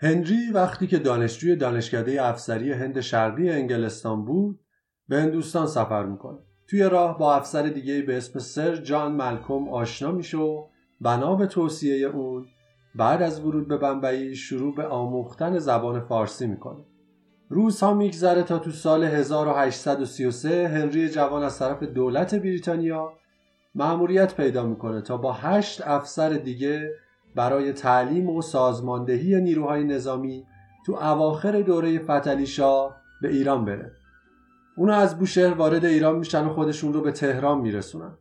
[0.00, 4.60] هنری وقتی که دانشجوی دانشکده افسری هند شرقی انگلستان بود
[5.08, 6.38] به هندوستان سفر می‌کنه.
[6.68, 10.66] توی راه با افسر دیگه به اسم سر جان ملکوم آشنا میشه و
[11.00, 12.46] بنا به توصیه اون
[12.94, 16.84] بعد از ورود به بمبئی شروع به آموختن زبان فارسی می‌کنه.
[17.48, 23.12] روزها میگذره تا تو سال 1833 هنری جوان از طرف دولت بریتانیا
[23.74, 26.90] مأموریت پیدا می‌کنه تا با هشت افسر دیگه
[27.34, 30.46] برای تعلیم و سازماندهی نیروهای نظامی
[30.86, 32.46] تو اواخر دوره فتلی
[33.22, 33.92] به ایران بره
[34.76, 38.12] اونا از بوشهر وارد ایران میشن و خودشون رو به تهران میرسونن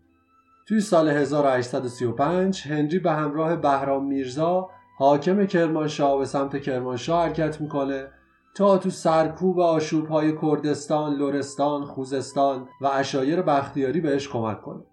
[0.67, 8.07] توی سال 1835 هنری به همراه بهرام میرزا حاکم کرمانشاه به سمت کرمانشاه حرکت می‌کنه
[8.55, 14.83] تا تو سرکوب آشوب های کردستان، لرستان، خوزستان و اشایر بختیاری بهش کمک کنه.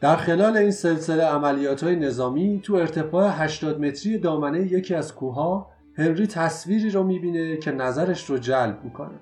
[0.00, 5.70] در خلال این سلسله عملیات های نظامی تو ارتفاع 80 متری دامنه یکی از کوها
[5.94, 9.20] هنری تصویری رو می‌بینه که نظرش رو جلب می‌کنه.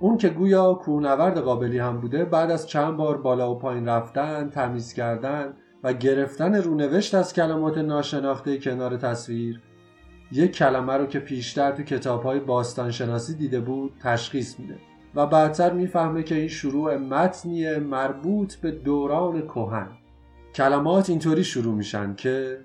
[0.00, 4.48] اون که گویا کوهنورد قابلی هم بوده بعد از چند بار بالا و پایین رفتن،
[4.48, 5.52] تمیز کردن
[5.84, 9.60] و گرفتن رونوشت از کلمات ناشناخته کنار تصویر
[10.32, 14.76] یک کلمه رو که پیشتر تو کتاب های باستانشناسی دیده بود تشخیص میده
[15.14, 19.88] و بعدتر می‌فهمه که این شروع متنی مربوط به دوران کهن
[20.54, 22.58] کلمات اینطوری شروع میشن که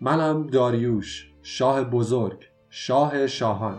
[0.00, 3.78] منم داریوش شاه بزرگ شاه شاهان.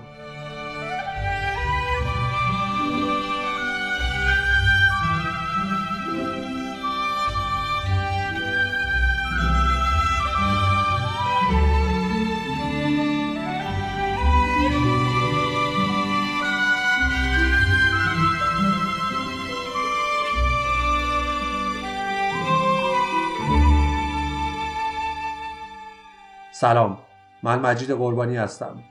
[26.62, 26.98] سلام
[27.44, 28.84] من مجید قربانی هستم.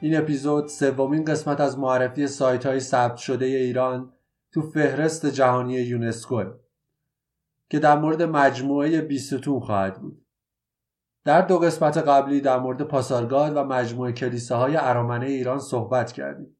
[0.00, 4.12] این اپیزود سومین قسمت از معرفی سایت های ثبت شده ایران
[4.52, 6.44] تو فهرست جهانی یونسکو
[7.70, 10.26] که در مورد مجموعه بیستون خواهد بود.
[11.24, 16.56] در دو قسمت قبلی در مورد پاسارگاد و مجموعه کلیساهای ارامنه ایران صحبت کردیم.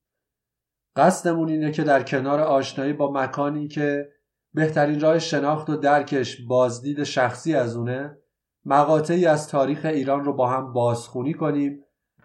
[0.97, 4.09] قصدمون اینه که در کنار آشنایی با مکانی که
[4.55, 8.19] بهترین راه شناخت و درکش بازدید شخصی از اونه
[8.65, 11.81] مقاطعی از تاریخ ایران رو با هم بازخونی کنیم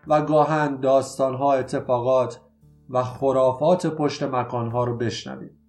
[0.08, 2.42] و گاهن داستانها اتفاقات
[2.90, 5.60] و خرافات پشت مکانها رو بشنویم.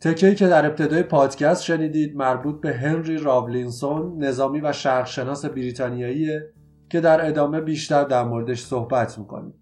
[0.00, 6.52] تکهی که در ابتدای پادکست شنیدید مربوط به هنری راولینسون نظامی و شرقشناس بریتانیاییه
[6.90, 9.54] که در ادامه بیشتر در موردش صحبت می‌کنیم.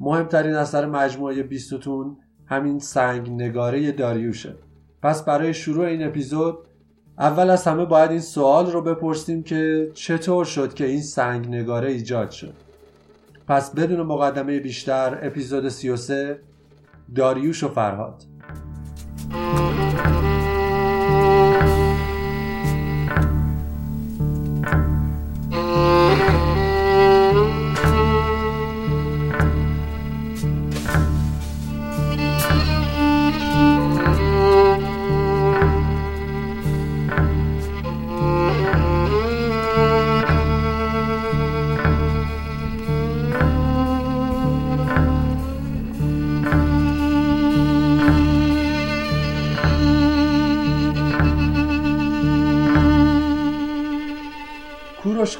[0.00, 4.54] مهمترین اثر مجموعه بیستون همین سنگ نگاره داریوشه.
[5.02, 6.58] پس برای شروع این اپیزود
[7.18, 11.90] اول از همه باید این سوال رو بپرسیم که چطور شد که این سنگ نگاره
[11.90, 12.54] ایجاد شد.
[13.48, 16.40] پس بدون مقدمه بیشتر اپیزود 33
[17.14, 18.22] داریوش و فرهاد.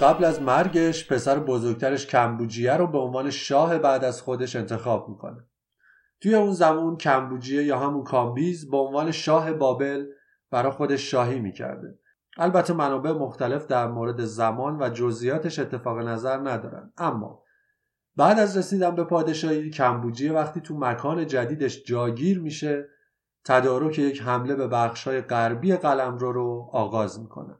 [0.02, 5.44] قبل از مرگش پسر بزرگترش کمبوجیه رو به عنوان شاه بعد از خودش انتخاب می‌کنه.
[6.20, 10.06] توی اون زمان کمبوجیه یا همون کامبیز به عنوان شاه بابل
[10.50, 11.98] برای خودش شاهی می‌کرده.
[12.36, 16.92] البته منابع مختلف در مورد زمان و جزئیاتش اتفاق نظر ندارن.
[16.98, 17.42] اما
[18.16, 22.88] بعد از رسیدن به پادشاهی کمبوجیه وقتی تو مکان جدیدش جاگیر میشه
[23.44, 27.54] تدارک یک حمله به بخشهای غربی قلمرو رو آغاز می‌کنه.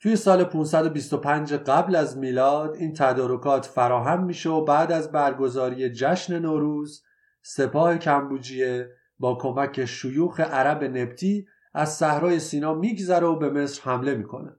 [0.00, 6.38] توی سال 525 قبل از میلاد این تدارکات فراهم میشه و بعد از برگزاری جشن
[6.38, 7.04] نوروز
[7.42, 8.88] سپاه کمبوجیه
[9.18, 14.56] با کمک شیوخ عرب نبتی از صحرای سینا میگذره و به مصر حمله می‌کنه.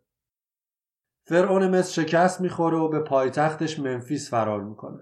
[1.28, 5.00] فرعون مصر شکست می‌خوره و به پایتختش منفیس فرار می‌کنه.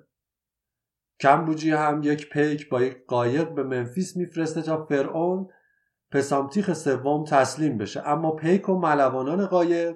[1.20, 5.50] کمبوجیه هم یک پیک با یک قایق به منفیس میفرسته تا فرعون
[6.12, 9.96] پسامتیخ سوم تسلیم بشه اما پیک و ملوانان قایق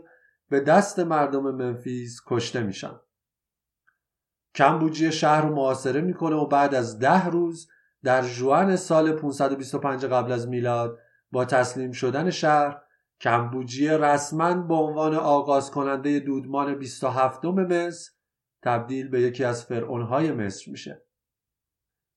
[0.53, 2.99] به دست مردم منفیس کشته میشن.
[4.55, 7.69] کمبوجی شهر رو محاصره می‌کنه و بعد از ده روز
[8.03, 10.99] در جوان سال 525 قبل از میلاد
[11.31, 12.81] با تسلیم شدن شهر
[13.21, 18.11] کمبوجی رسما به عنوان آغاز کننده دودمان 27 مصر
[18.63, 21.05] تبدیل به یکی از فرعونهای مصر میشه.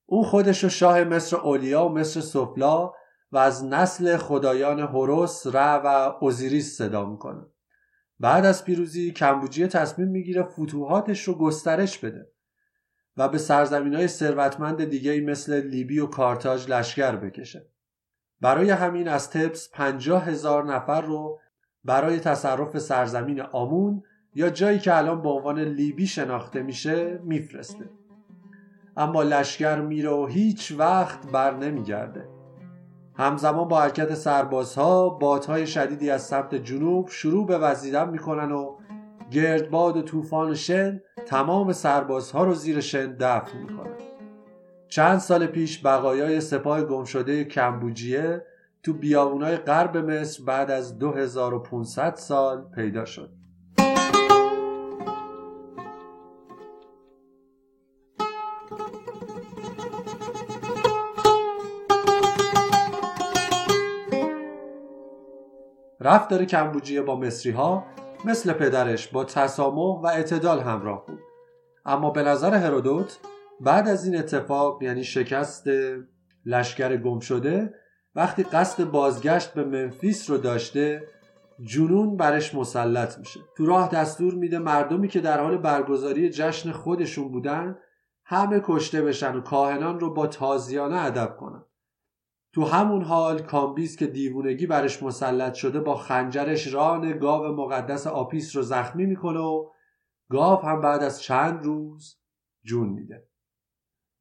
[0.07, 2.93] او خودش رو شاه مصر اولیا و مصر سفلا
[3.33, 7.47] و از نسل خدایان هوروس، ر و اوزیریس صدا می‌کنه.
[8.21, 12.31] بعد از پیروزی کمبوجیه تصمیم می‌گیره فتوحاتش رو گسترش بده
[13.17, 17.67] و به سرزمین های ثروتمند دیگه مثل لیبی و کارتاژ لشکر بکشه.
[18.41, 21.41] برای همین از تبس پنجاه هزار نفر رو
[21.85, 24.03] برای تصرف سرزمین آمون
[24.35, 27.91] یا جایی که الان به عنوان لیبی شناخته میشه میفرسته.
[28.97, 32.36] اما لشکر میره و هیچ وقت بر نمیگرده.
[33.19, 38.77] همزمان با حرکت سربازها بادهای شدیدی از سمت جنوب شروع به وزیدن می‌کنن و
[39.31, 43.97] گردباد و طوفان شن تمام سربازها رو زیر شن دفن می‌کنن
[44.89, 48.43] چند سال پیش بقایای سپاه گمشده کمبوجیه
[48.83, 53.31] تو بیابونای غرب مصر بعد از 2500 سال پیدا شد.
[66.07, 67.85] رفتار کمبوجیه با مصری ها
[68.25, 71.19] مثل پدرش با تسامح و اعتدال همراه بود.
[71.85, 73.19] اما به نظر هرودوت
[73.61, 75.65] بعد از این اتفاق یعنی شکست
[76.45, 77.75] لشکر گم شده
[78.15, 81.03] وقتی قصد بازگشت به منفیس رو داشته
[81.61, 83.41] جنون برش مسلط میشه.
[83.57, 87.79] تو راه دستور میده مردمی که در حال برگزاری جشن خودشون بودن
[88.25, 91.63] همه کشته بشن و کاهنان رو با تازیانه ادب کنن.
[92.57, 98.57] تو همون حال کامبیز که دیوونگی برش مسلط شده با خنجرش ران گاو مقدس آپیس
[98.57, 99.71] رو زخمی می‌کنه و
[100.31, 102.19] گاو هم بعد از چند روز
[102.65, 103.29] جون میده.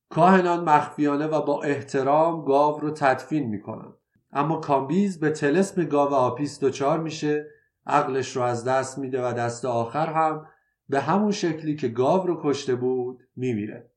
[0.09, 3.93] کاهنان مخفیانه و با احترام گاو رو تدفین می‌کنن.
[4.31, 7.47] اما کامبیز به طلسم گاو آپیس دچار میشه
[7.85, 10.47] عقلش رو از دست میده و دست آخر هم
[10.89, 13.91] به همون شکلی که گاو رو کشته بود میمیره.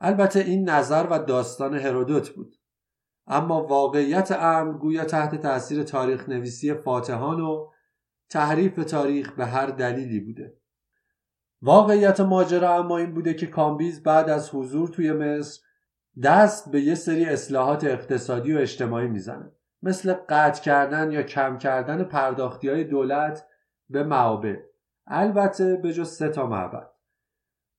[0.00, 2.56] البته این نظر و داستان هرودوت بود.
[3.26, 7.70] اما واقعیت امر گویا تحت تاثیر تاریخ نویسی فاتحان و
[8.30, 10.56] تحریف تاریخ به هر دلیلی بوده.
[11.62, 15.62] واقعیت ماجرا اما این بوده که کامبیز بعد از حضور توی مصر
[16.22, 19.52] دست به یه سری اصلاحات اقتصادی و اجتماعی می‌زنه.
[19.82, 23.46] مثل قطع کردن یا کم کردن پرداختی های دولت
[23.88, 24.58] به معابد.
[25.06, 26.90] البته به جز سه تا معبد.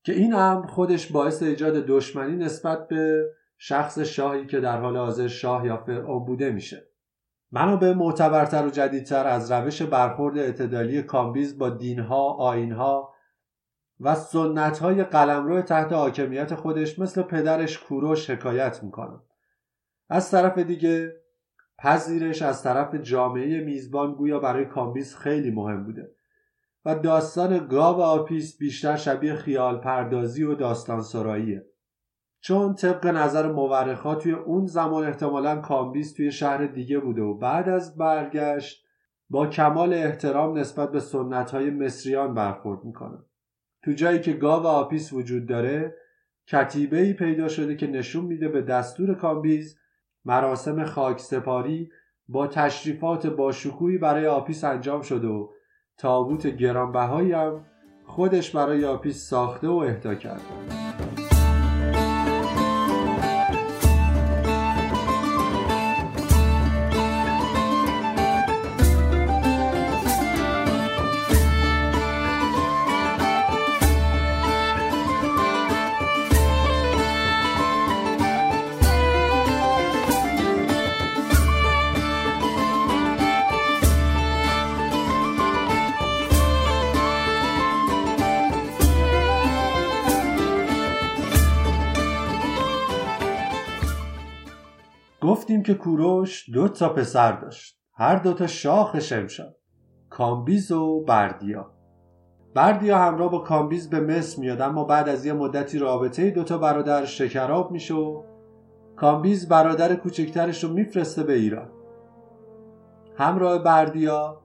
[0.03, 5.27] که این امر خودش باعث ایجاد دشمنی نسبت به شخص شاهی که در حال حاضر
[5.27, 6.87] شاه یا فرعون بوده میشه.
[7.51, 13.13] منابع معتبرتر و جدیدتر از روش برخورد اعتدالی کامبیز با دینها آیین ها
[13.99, 19.19] و سنت های قلمرو تحت حاکمیت خودش مثل پدرش کوروش حکایت می‌کنن
[20.09, 21.13] از طرف دیگه
[21.77, 26.11] پذیرش از طرف جامعه میزبان گویا برای کامبیز خیلی مهم بوده
[26.85, 31.65] و داستان گاو آپیس بیشتر شبیه خیال پردازی و داستان سراییه
[32.41, 37.69] چون طبق نظر مورخا توی اون زمان احتمالا کامبیز توی شهر دیگه بوده و بعد
[37.69, 38.85] از برگشت
[39.29, 43.17] با کمال احترام نسبت به سنت های مصریان برخورد می‌کنه.
[43.83, 45.95] تو جایی که گاو آپیس وجود داره
[46.47, 49.77] کتیبه ای پیدا شده که نشون میده به دستور کامبیز
[50.25, 51.89] مراسم خاک سپاری
[52.27, 55.47] با تشریفات با شکوهی برای آپیس انجام شده و
[55.97, 57.65] تابوت گرانبهایی هم
[58.05, 60.76] خودش برای آپیس ساخته و اهدا کرده.
[95.67, 97.79] که کوروش دو تا پسر داشت.
[97.93, 99.55] هر دو تا شاخ شمشاد.
[100.09, 101.71] کامبیز و بردیا.
[102.53, 107.05] بردیا همراه با کامبیز به مصر میاد اما بعد از یه مدتی رابطه دوتا برادر
[107.05, 108.23] شکراب میشه و
[108.95, 111.69] کامبیز برادر کوچکترش رو میفرسته به ایران.
[113.17, 114.41] همراه بردیا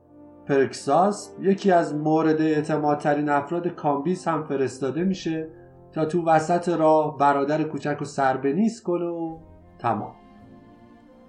[0.47, 5.49] پرکساسپس یکی از مورد اعتمادترین افراد کامبیز هم فرستاده میشه
[5.93, 9.39] تا تو وسط راه برادر کوچک رو سر به نیست کنه و
[9.79, 10.22] تمام.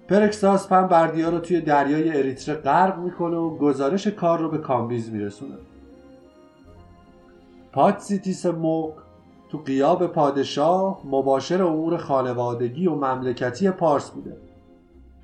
[0.08, 5.54] پرکساسپ بردیا رو توی دریای اریتره غرق می‌کنه و گزارش کار رو به کامبیز میرسونه.
[7.72, 8.94] پاتسیتیس موک
[9.50, 14.36] تو غیاب پادشاه مباشر امور خانوادگی و مملکتی پارس بوده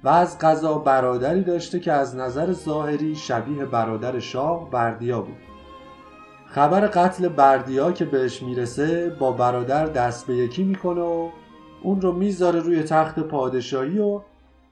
[0.04, 5.36] و از قضا برادری داشته که از نظر ظاهری شبیه برادر شاه بردیا بود.
[6.46, 11.28] خبر قتل بردیا که بهش می‌رسه با برادر دست به یکی می‌کنه و
[11.82, 14.20] اون رو می‌ذاره روی تخت پادشاهی و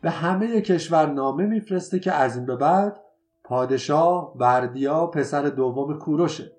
[0.01, 3.01] به همه کشور نامه میفرسته که از این به بعد
[3.45, 6.53] پادشاه بردیا پسر دوم کوروشه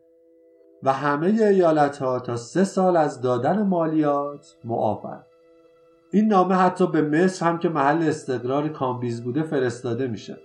[0.83, 5.23] و همه ایالت ها تا سه سال از دادن مالیات معافن
[6.11, 10.37] این نامه حتی به مصر هم که محل استقرار کامبیز بوده فرستاده میشه.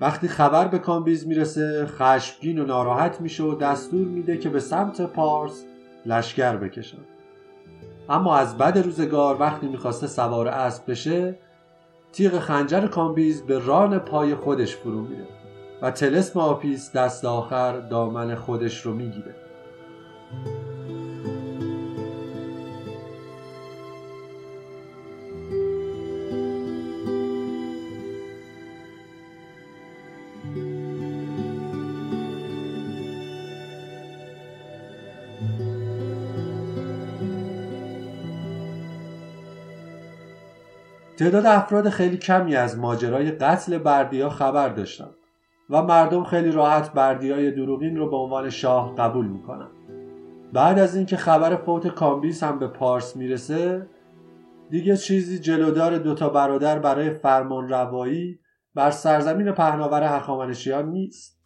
[0.00, 5.00] وقتی خبر به کامبیز می‌رسه خشمگین و ناراحت میشه و دستور میده که به سمت
[5.02, 5.64] پارس
[6.06, 6.98] لشکر بکشن
[8.08, 11.38] اما از بد روزگار وقتی می‌خواسته سوار اسب بشه
[12.12, 15.26] تیغ خنجر کامبیز به ران پای خودش فرو میره
[15.82, 19.34] و طلسم آپیس دست آخر دامن خودش رو می‌گیره.
[41.22, 45.10] تعداد افراد خیلی کمی از ماجرای قتل بردیا خبر داشتن
[45.70, 49.68] و مردم خیلی راحت بردیای دروغین رو به عنوان شاه قبول می‌کنن
[50.52, 53.86] بعد از اینکه خبر فوت کامبیز هم به پارس می‌رسه
[54.70, 58.38] دیگه چیزی جلودار دوتا برادر برای فرمان روایی
[58.74, 61.42] بر سرزمین پهناور هخامنشیان نیست.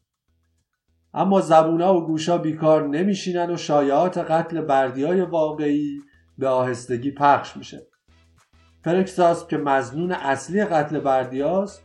[1.15, 6.01] اما زبونا و گوشا بیکار نمیشینن و شایعات قتل بردیای واقعی
[6.39, 7.96] به آهستگی پخش میشه.
[8.87, 11.83] فرکساس که مزنون اصلی قتل بردیاست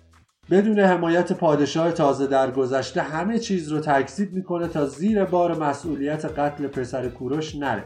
[0.52, 6.68] بدون حمایت پادشاه تازه درگذشته همه چیز رو تکذیب می‌کنه تا زیر بار مسئولیت قتل
[6.68, 7.84] پسر کوروش نره.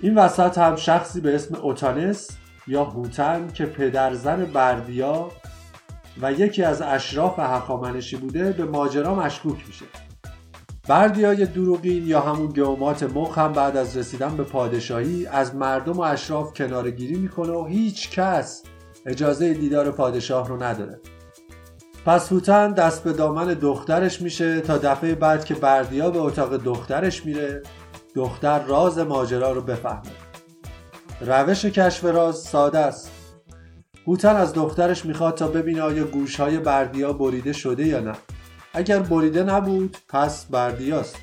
[0.00, 2.30] این وسط هم شخصی به اسم اوتانس
[2.66, 5.30] یا هوتن که پدرزن بردیا
[6.22, 9.84] و یکی از اشراف هخامنشی بوده به ماجرا مشکوک میشه.
[10.88, 16.00] بردیای دروغین یا همون گومات مخ هم بعد از رسیدن به پادشاهی از مردم و
[16.00, 18.62] اشراف کنارگیری می‌کنه و هیچ کس
[19.06, 21.00] اجازه دیدار پادشاه رو نداره.
[22.06, 27.26] پس هوتن دست به دامن دخترش میشه تا دفعه بعد که بردیا به اتاق دخترش
[27.26, 27.62] میره
[28.14, 30.02] دختر راز ماجرا رو بفهمه.
[31.20, 33.10] روش کشف راز ساده است.
[34.06, 38.12] هوتن از دخترش می‌خواد تا ببینه آیا گوشهای بردیا بریده شده یا نه.
[38.74, 41.16] اگر بریده نبود پس بردیاست.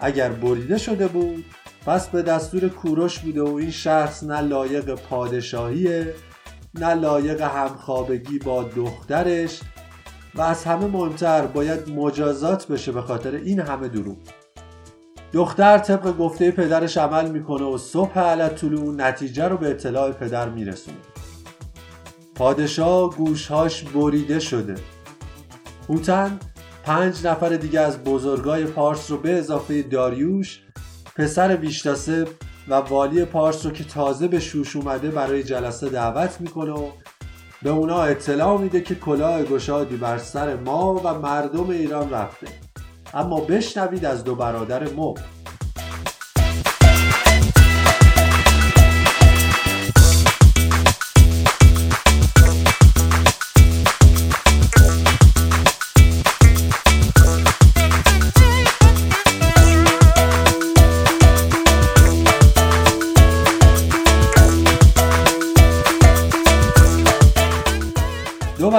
[0.00, 1.44] اگر بریده شده بود
[1.86, 6.14] پس به دستور کوروش بوده و این شخص نه لایق پادشاهیه
[6.74, 9.60] نه لایق همخوابگی با دخترش
[10.34, 14.16] و از همه مهمتر باید مجازات بشه به خاطر این همه دروغ.
[15.32, 20.48] دختر طبق گفته پدرش عمل می‌کنه و صبح علت طلوع نتیجه رو به اطلاع پدر
[20.48, 20.96] میرسونه.
[22.34, 24.74] پادشاه گوشهاش بریده شده.
[25.88, 26.38] هوتن
[26.84, 30.60] پنج نفر دیگه از بزرگای پارس رو به اضافه داریوش
[31.16, 32.26] پسر ویشتاسه
[32.68, 36.88] و والی پارس رو که تازه به شوش اومده برای جلسه دعوت می‌کنه و
[37.62, 42.46] به اونا اطلاع میده که کلاه گشادی بر سر ما و مردم ایران رفته.
[43.14, 45.14] اما بشنوید از دو برادر مو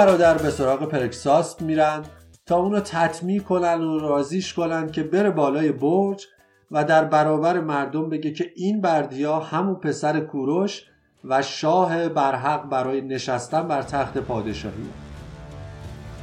[0.06, 2.02] برادر به سراغ پرکساس میرن
[2.46, 6.26] تا اونو تطمیع کنن و رازیش کنن که بره بالای برج
[6.70, 10.84] و در برابر مردم بگه که این بردیا همون پسر کوروش
[11.24, 14.88] و شاه برحق برای نشستن بر تخت پادشاهی.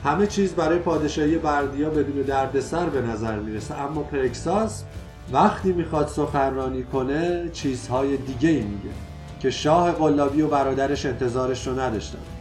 [0.04, 3.82] همه چیز برای پادشاهی بردیا بدون دردسر به نظر می‌رسه.
[3.82, 4.84] اما پرکساس
[5.32, 8.90] وقتی می‌خواد سخنرانی کنه چیزهای دیگه ای میگه
[9.40, 12.33] که شاه قلابی و برادرش انتظارش رو نداشتن.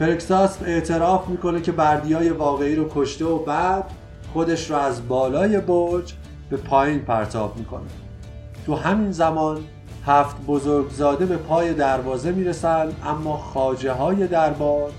[0.00, 3.84] پرکساس اعتراف می‌کنه که بردیای واقعی رو کشته و بعد
[4.32, 6.14] خودش رو از بالای برج
[6.50, 7.90] به پایین پرتاب می‌کنه.
[8.66, 9.60] تو همین زمان
[10.06, 14.90] هفت بزرگزاده به پای دروازه می‌رسن اما خاجه های دربار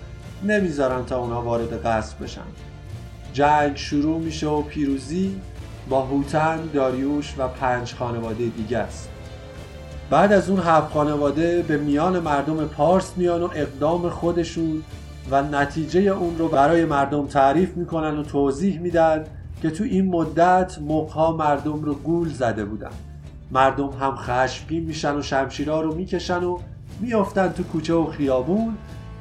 [0.44, 2.42] نمی‌ذارن تا اونا وارد قصر بشن.
[3.34, 5.42] جنگ شروع میشه و پیروزی
[5.90, 9.10] با هوتن، داریوش و پنج خانواده دیگه است.
[10.14, 14.84] بعد از اون هفت خانواده به میان مردم پارس میان و اقدام خودشون
[15.32, 19.24] و نتیجه اون رو برای مردم تعریف می‌کنن و توضیح میدن
[19.62, 22.90] که تو این مدت موقها مردم رو گول زده بودن.
[23.52, 26.60] مردم هم خشمگین میشن و شمشیرها رو می‌کشن و
[27.00, 28.78] میافتن تو کوچه و خیابون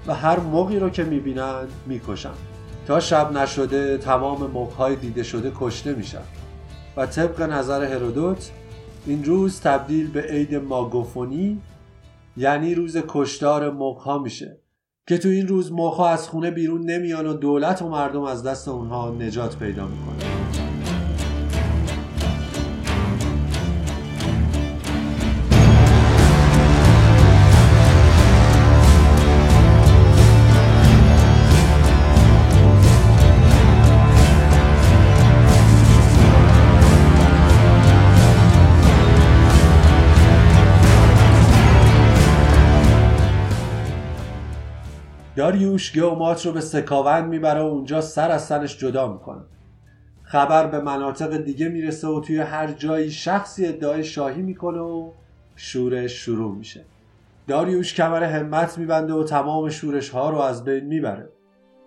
[0.07, 2.35] و هر موقعی رو که می‌بینن می‌کشن.
[2.87, 6.23] تا شب نشده تمام موقهای دیده شده کشته میشن.
[6.97, 8.51] و طبق نظر هرودوت
[9.07, 11.61] این روز تبدیل به عید ماگوفونی
[12.37, 14.59] یعنی روز کشتار مقها میشه
[15.07, 18.69] که تو این روز مقها از خونه بیرون نمیان و دولت و مردم از دست
[18.69, 20.32] اونها نجات پیدا می‌کنن.
[45.37, 49.43] داریوش گومات رو به سکاوند می‌بره و اونجا سر از سرش جدا می‌کنه.
[50.23, 55.11] خبر به مناطق دیگه می‌رسه و توی هر جایی شخصی ادعای شاهی می‌کنه و
[55.57, 56.85] شورش شروع میشه.
[57.49, 61.29] داریوش کمر همت میبنده و تمام شورش ها رو از بین می‌بره.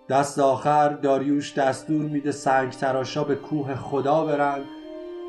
[0.08, 4.60] دست آخر داریوش دستور میده سنگ تراشا به کوه خدا برن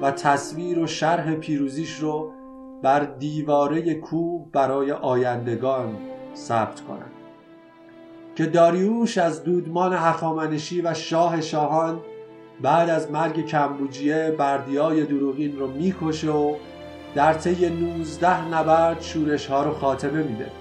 [0.01, 2.31] و تصویر و شرح پیروزیش رو
[2.83, 5.97] بر دیواره کوه برای آیندگان
[6.36, 7.16] ثبت کنند
[8.38, 12.00] که داریوش از دودمان هخامنشی و شاه شاهان
[12.62, 16.56] بعد از مرگ کمبوجیه بردیای دروغین رو می‌کشه و
[17.15, 20.51] در طی 19 نبرد شورش ها رو خاتمه میده.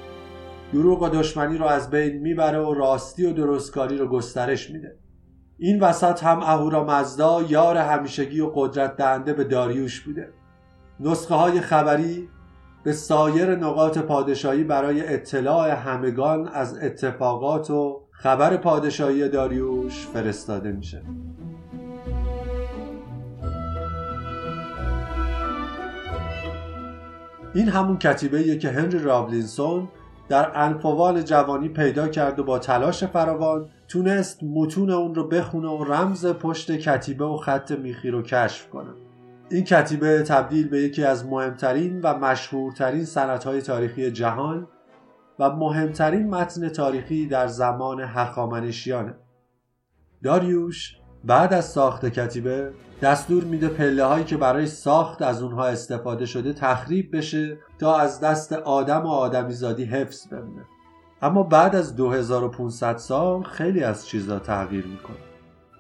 [0.73, 4.97] دروغ و دشمنی رو از بین می‌بره و راستی و درستکاری رو گسترش میده.
[5.59, 10.33] این وسط هم اهورا مزدا یار همیشگی و قدرت دهنده به داریوش بوده.
[11.01, 12.29] نسخه های خبری
[12.87, 21.03] به سایر نقاط پادشاهی برای اطلاع همگان از اتفاقات و خبر پادشاهی داریوش فرستاده میشه.
[27.55, 29.89] این همون کتیبه که هنری رابلینسون
[30.29, 35.85] در انفوال جوانی پیدا کرد و با تلاش فراوان تونست متون اون رو بخونه و
[35.85, 39.06] رمز پشت کتیبه و خط میخی رو کشف کنه.
[39.51, 44.69] این کتیبه تبدیل به یکی از مهمترین و مشهورترین سنتهای تاریخی جهان
[45.39, 49.15] و مهمترین متن تاریخی در زمان هخامنشیانه.
[50.25, 56.27] داریوش بعد از ساخت کتیبه دستور میده پله هایی که برای ساخت از اونها استفاده
[56.27, 60.65] شده تخریب بشه تا از دست آدم و آدمیزادی حفظ بمونه.
[61.23, 65.26] اما بعد از 2500 سال خیلی از چیزها تغییر می‌کنه.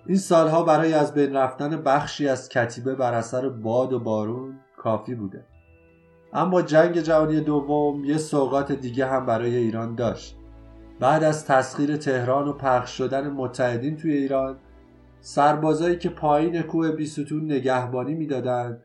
[0.09, 5.14] این سالها برای از بین رفتن بخشی از کتیبه بر اثر باد و بارون کافی
[5.14, 5.45] بوده.
[6.33, 10.37] اما جنگ جهانی دوم یه سوقات دیگه هم برای ایران داشت.
[11.01, 14.57] بعد از تسخیر تهران و پخش شدن متحدین توی ایران
[15.21, 18.83] سربازایی که پایین کوه بیستون نگهبانی می‌دادند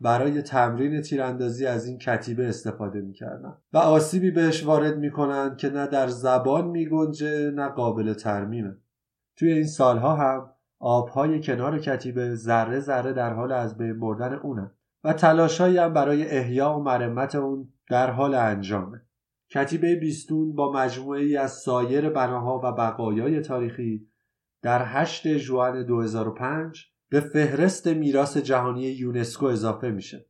[0.00, 3.54] برای تمرین تیراندازی از این کتیبه استفاده می‌کردن.
[3.72, 8.76] و آسیبی بهش وارد می‌کنند که نه در زبان میگنجه نه قابل ترمیمه.
[9.36, 14.70] توی این سالها هم آبهای کنار کتیبه ذره ذره در حال از بین بردن اونه
[15.04, 19.02] و تلاشهایی هم برای احیا و مرمت اون در حال انجامه
[19.50, 24.08] کتیبه بیستون با مجموعه ای از سایر بناها و بقایای تاریخی
[24.62, 30.26] در 8 ژوئن 2005 به فهرست میراث جهانی یونسکو اضافه میشه.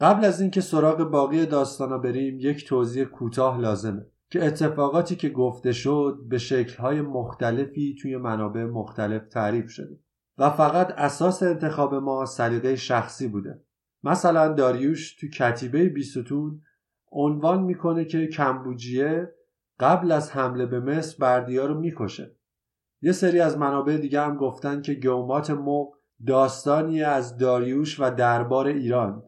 [0.00, 5.72] قبل از اینکه سراغ باقی داستانا بریم یک توضیح کوتاه لازمه که اتفاقاتی که گفته
[5.72, 10.00] شد به شکلهای مختلفی توی منابع مختلف تعریف شده
[10.38, 13.64] و فقط اساس انتخاب ما سلیقه شخصی بوده.
[14.02, 16.62] مثلا داریوش تو کتیبه بیستون
[17.12, 19.34] عنوان می‌کنه که کمبوجیه
[19.80, 22.36] قبل از حمله به مصر بردیا رو می‌کشه
[23.02, 25.88] یه سری از منابع دیگه هم گفتن که گومات مق
[26.26, 29.22] داستانی از داریوش و دربار ایران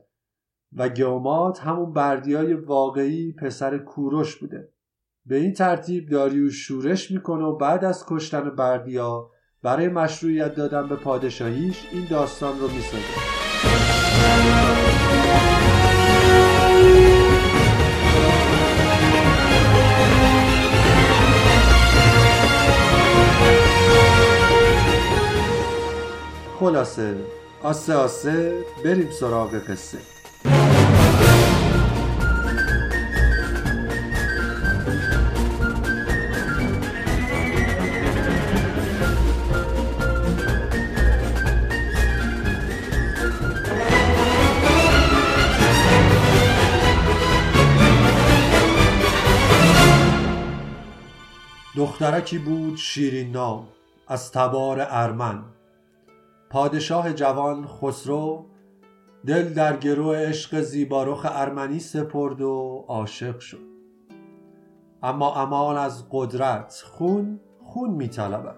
[0.72, 4.69] و گومات همون بردیای واقعی پسر کوروش بوده
[5.26, 9.30] به این ترتیب داریوش شورش می‌کنه و بعد از کشتن بردیا
[9.62, 13.02] برای مشروعیت دادن به پادشاهیش این داستان رو می‌سازه.
[26.60, 27.16] خلاصه
[27.62, 30.19] آسه آسه بریم سراغ قصه.
[52.10, 53.68] دخترکی بود شیرین نام
[54.08, 55.44] از تبار ارمن.
[56.50, 58.46] پادشاه جوان خسرو
[59.26, 63.60] دل در گروه عشق زیبارخ ارمنی سپرد و عاشق شد.
[65.02, 68.56] اما امان از قدرت خون خون می طلبد.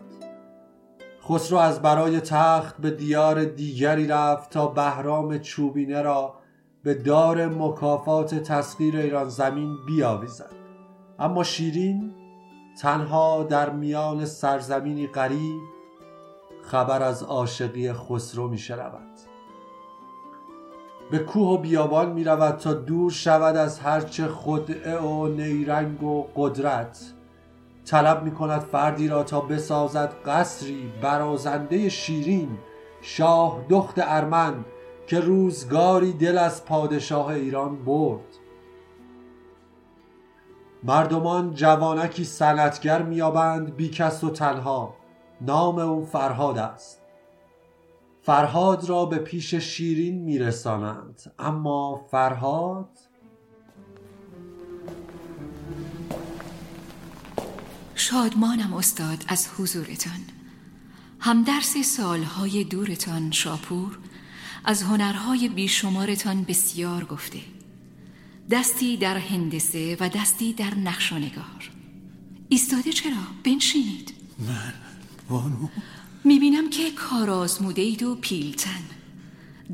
[1.28, 6.34] خسرو از برای تخت به دیار دیگری رفت تا بهرام چوبینه را
[6.82, 10.52] به دار مکافات تسخیر ایران زمین بیاویزد.
[11.18, 12.21] اما شیرین
[12.80, 15.62] تنها در میان سرزمینی غریب
[16.62, 19.08] خبر از عاشقی خسرو می شنود.
[21.10, 26.26] به کوه و بیابان می رود تا دور شود از هرچه خدعه و نیرنگ و
[26.36, 27.12] قدرت.
[27.84, 32.58] طلب می کند فردی را تا بسازد قصری برازنده شیرین.
[33.02, 34.64] شاه دخت ارمن
[35.06, 38.41] که روزگاری دل از پادشاه ایران برد.
[40.84, 44.94] مردمان جوانکی سنتگر میابند بیکس و تنها.
[45.40, 47.02] نام او فرهاد است.
[48.22, 51.22] فرهاد را به پیش شیرین میرسانند.
[51.38, 52.98] اما فرهاد؟
[57.94, 60.20] شادمانم استاد از حضورتان.
[61.20, 63.98] همدرس سالهای دورتان شاپور
[64.64, 67.38] از هنرهای بیشمارتان بسیار گفته.
[68.50, 71.70] دستی در هندسه و دستی در نقش و نگار
[72.48, 74.14] ایستاده چرا؟ بنشینید.
[74.38, 74.74] من
[75.28, 75.68] بانو.
[76.24, 78.82] می‌بینم که کار آزموده اید و پیلتن.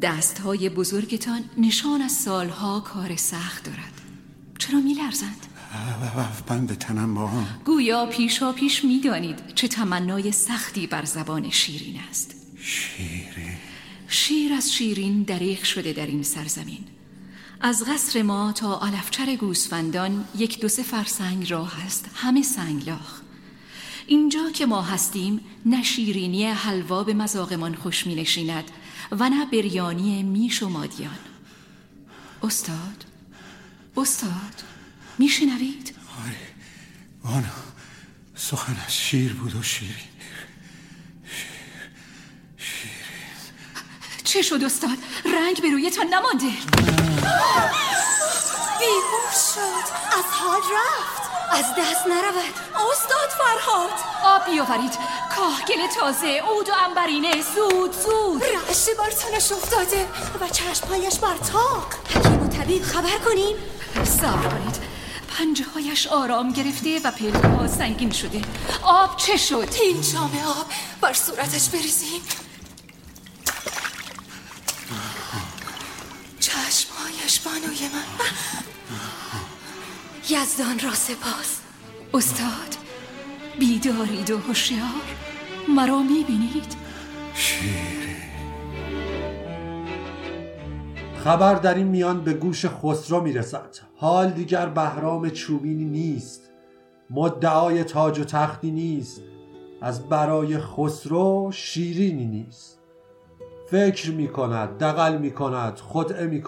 [0.03, 4.01] دستهای بزرگتان نشان از سالها کار سخت دارد.
[4.59, 5.47] چرا میلرزند؟
[6.47, 12.35] بند تنم با هم گویا پیشا پیش می‌دانید چه تمنای سختی بر زبان شیرین است.
[12.61, 13.57] شیرین.
[14.09, 16.85] شیر از شیرین دریغ شده در این سرزمین.
[17.61, 22.11] از قصر ما تا علفچر گوسفندان یک دو سه فرسنگ راه است.
[22.15, 23.21] همه سنگلاخ
[24.07, 28.65] اینجا که ما هستیم نه شیرینی حلوا به مزاقمان خوش می نشیند
[29.11, 31.19] و نه بریانی میش و مادیان.
[32.43, 33.05] استاد؟
[33.97, 34.63] استاد
[35.19, 35.95] میشنوید؟
[36.25, 36.37] آره
[37.25, 37.55] بانو
[38.35, 40.18] سخن از شیر بود و شیرین.
[44.29, 46.53] چه شد استاد؟ رنگ به رویتان نمانده.
[48.79, 49.89] بیهوش شد.
[50.19, 51.23] از حال رفت.
[51.51, 52.55] از دست نرود.
[52.93, 53.91] استاد فرهاد.
[54.25, 54.93] آب بیاورید.
[55.37, 58.43] کاهگل تازه عود و انبرینه زود زود.
[58.43, 60.07] رعش بر تنش افتاده
[60.41, 61.95] و چشمهایش بر تاق.
[62.15, 63.57] حکیم و طبیب خبر کنیم.
[64.05, 64.77] صبر کنید.
[65.39, 68.43] پنجه هایش آرام گرفته و پلک ها سنگین شده.
[68.83, 70.67] آب چه شد؟ این جام آب
[71.01, 72.23] بر صورتش بریزیم.
[77.39, 78.05] چشمهایش بانوی من
[80.31, 81.61] یزدان را سپاس.
[82.15, 82.77] استاد
[83.59, 85.05] بیدارید و هوشیار.
[85.69, 86.77] مرا می‌بینید.
[87.35, 88.17] شیرین.
[91.25, 93.77] خبر در این میان به گوش خسرو می‌رسد.
[93.97, 96.51] حال دیگر بهرام چوبینی نیست.
[97.11, 99.21] مدعای تاج و تختی نیست.
[99.83, 102.79] از برای خسرو شیرینی نیست.
[103.71, 106.43] فکر می کند دقل می کند خدعه می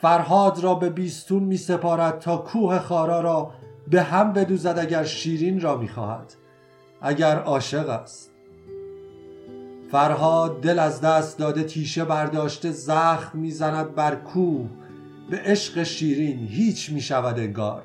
[0.00, 3.52] فرهاد را به بیستون می سپارد تا کوه خارا را
[3.90, 6.34] به هم بدوزد اگر شیرین را می خواهد
[7.02, 8.30] اگر عاشق است.
[9.90, 14.68] فرهاد دل از دست داده تیشه برداشته زخم می‌زند بر کوه
[15.30, 17.82] به عشق شیرین هیچ می شود انگار.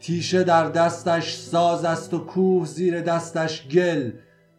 [0.00, 4.10] تیشه در دستش ساز است و کوه زیر دستش گل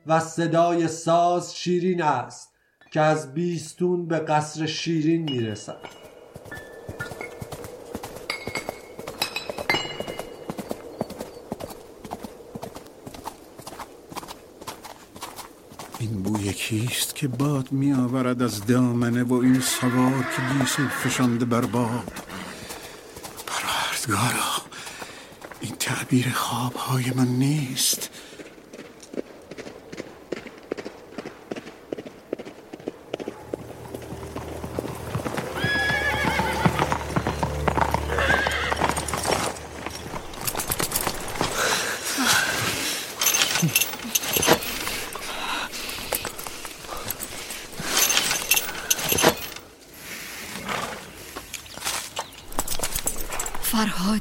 [0.08, 2.50] و صدای ساز شیرین است
[2.92, 6.01] که از بیستون به قصر شیرین می‌رسد
[16.12, 21.46] این بوی کیست که باد می آورد از دامنه و این سوار که گیسو فشانده
[21.46, 22.14] بر باد.
[23.48, 24.52] پروردگارا
[25.62, 28.10] این تعبیر خوابهای من نیست.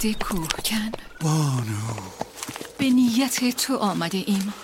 [0.00, 2.00] فرهاد کوهکن بانو.
[2.78, 4.54] به نیت تو آمده ایم.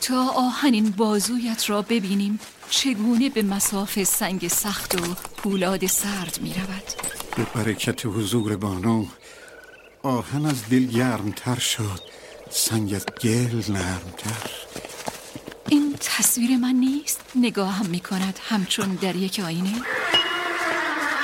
[0.00, 6.82] تا آهنین بازویت را ببینیم چگونه به مساف سنگ سخت و پولاد سرد می رود.
[7.36, 9.06] به برکت حضور بانو.
[10.02, 12.00] آهن از دل گرمتر شد.
[12.50, 14.50] سنگ از گل نرمتر.
[15.68, 17.20] این تصویر من نیست.
[17.34, 19.74] نگاهم می کند همچون در یک آینه.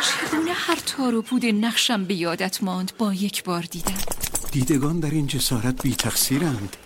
[0.04, 4.00] چگونه هر تار و پود نقشم به یادت ماند با یک بار دیدن
[4.52, 6.76] دیدگان در این جسارت بی تقصیرند.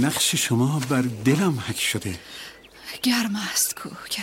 [0.00, 2.18] نقش شما بر دلم حک شده.
[3.02, 4.22] گرم است کوکن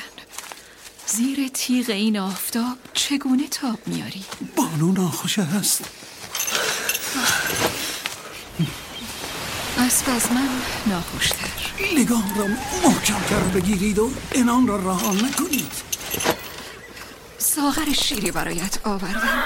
[1.07, 5.83] زیر تیغ این آفتاب چگونه تاب میاری؟ بانو ناخوش است.
[9.77, 10.49] اسب از من
[10.87, 11.47] ناخوشتر.
[11.97, 12.47] لگام را
[12.89, 15.92] محکمتر بگیرید و انان را رها نکنید.
[17.55, 19.43] ساغر شیری برایت آوردم.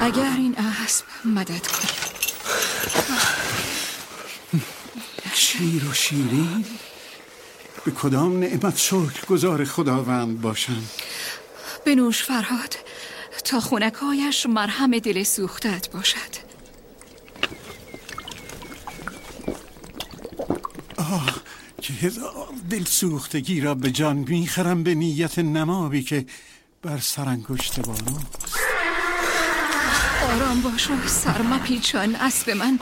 [0.00, 1.88] اگر این اسب مدد کن
[5.34, 6.64] شیر و شیرین
[7.84, 10.82] به کدام نعمت شکر گذار خداوند باشم؟
[11.86, 12.74] بنوش فرهاد
[13.44, 16.48] تا خونکایش مرهم دل سوختت باشد.
[20.96, 21.40] آه
[21.82, 26.26] که هزار دل سوختگی را به جان می‌خرم به نیت نمابی که
[26.82, 28.18] بر سرانگشت بانو.
[30.30, 32.14] آرام باش و سر مپیچان.
[32.16, 32.78] اسب من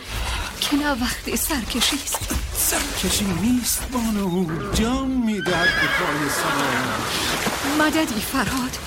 [0.61, 2.18] که نه وقت سرکشی است.
[2.56, 4.46] سرکشی نیست بانو.
[4.72, 8.78] جان می‌دهد به پای سوار مددی فرهاد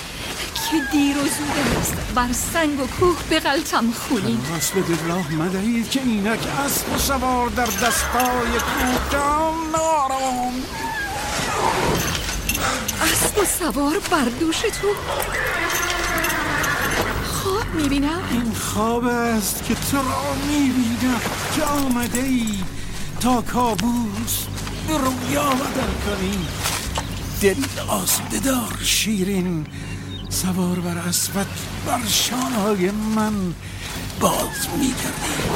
[0.54, 1.94] که دیر و زود است.
[2.16, 7.66] بر سنگ و کوه بغلتم خونین اسب دل راه مدهید که اینک اسب سوار در
[7.66, 9.54] دستای کوهدان.
[9.72, 10.79] نارام اسب و
[13.60, 14.88] سوار بر دوش تو
[17.24, 18.20] خواب می‌بینم.
[18.32, 21.22] این خواب است که تو را می‌بینم.
[21.56, 22.56] که آمده ای
[23.20, 24.46] تا کابوس
[24.88, 26.48] به رویا بدل کنی.
[27.42, 29.68] دل آسوده دار شیرین
[30.30, 31.48] سوار بر اسبت
[31.88, 33.54] بر شانهای من
[34.20, 35.50] باز میگردی.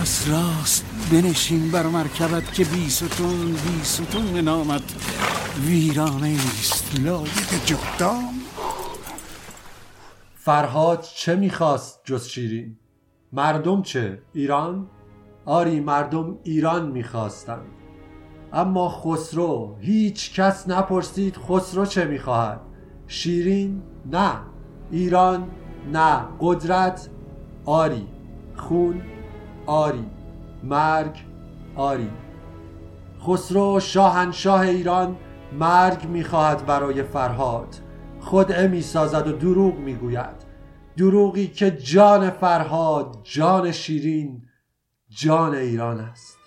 [0.00, 4.82] پس راست بنشین بر مرکبت که بی ستون بی ستون نامت.
[5.66, 8.34] ویرانه است لایق جغدان
[10.34, 12.76] فرهاد چه می‌خواست جز شیرین؟
[13.32, 14.86] مردم چه؟ ایران؟
[15.44, 17.66] آری مردم ایران می‌خواستند
[18.52, 22.60] اما خسرو هیچ کس نپرسید خسرو چه می‌خواهد.
[23.06, 24.32] شیرین؟ نه.
[24.90, 25.50] ایران؟
[25.92, 26.20] نه.
[26.40, 27.08] قدرت؟
[27.64, 28.06] آری.
[28.56, 29.02] خون؟
[29.66, 30.06] آری.
[30.64, 31.16] مرگ؟
[31.76, 32.10] آری.
[33.26, 35.16] خسرو شاهنشاه ایران
[35.52, 37.74] مرگ می‌خواهد برای فرهاد.
[38.20, 40.48] خدعه می‌سازد و دروغ می‌گوید.
[40.96, 44.42] دروغی که جان فرهاد جان شیرین
[45.08, 46.38] جان ایران است.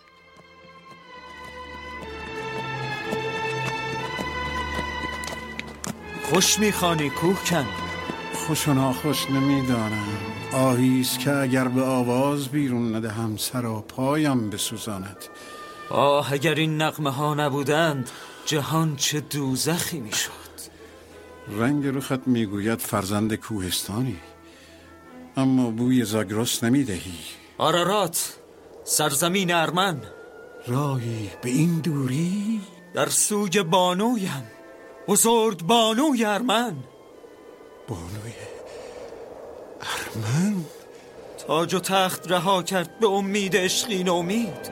[6.23, 7.65] خوش می‌خوانی کوهکن.
[8.33, 10.07] خوش و ناخوش نمی‌دانم.
[10.53, 15.17] آهیست که اگر به آواز بیرون ندهم سرا پایم بسوزاند.
[15.89, 18.09] آه اگر این نقمه ها نبودند
[18.45, 20.31] جهان چه دوزخی می‌شد.
[21.47, 24.17] رنگ رخت می‌گوید فرزند کوهستانی
[25.37, 27.19] اما بوی زاگرس نمی‌دهی.
[27.57, 28.35] آرارات
[28.83, 30.01] سرزمین ارمن.
[30.67, 32.61] راهی به این دوری؟
[32.93, 34.43] در سوی بانویم
[35.07, 36.75] بزرگ بانوی ارمن.
[37.87, 38.33] بانوی
[39.81, 40.65] ارمن؟
[41.47, 44.71] تاج و تخت رها کرد به امید عشقی امید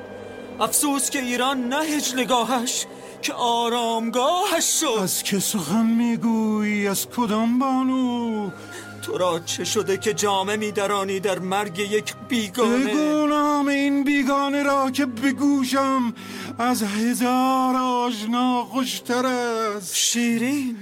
[0.59, 2.85] افسوس که ایران نه هجلگاهش
[3.21, 5.01] که آرامگاهش شد.
[5.01, 8.49] از که سخن می‌گویی؟ از کدام بانو؟
[9.01, 14.63] تو را چه شده که جامه میدرانی در مرگ یک بیگانه؟ بگو نام این بیگانه
[14.63, 16.13] را که بگوشم
[16.59, 19.95] از هزار آشنا خوشتر است.
[19.95, 20.77] شیرین.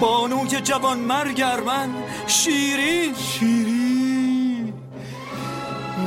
[0.00, 1.90] بانوی جوان مرگ ارمن.
[2.26, 3.14] شیرین.
[3.14, 4.72] شیرین.